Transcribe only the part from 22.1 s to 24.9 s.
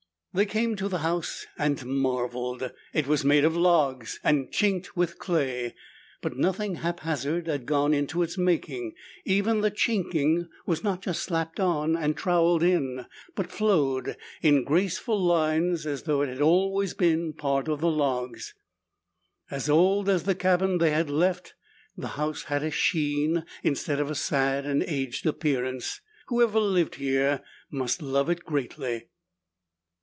house had a sheen instead of a sad and